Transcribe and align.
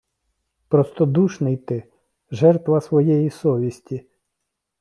Простодушний 0.67 1.57
ти, 1.57 1.83
жертва 2.31 2.81
своєї 2.81 3.29
совісті. 3.29 4.05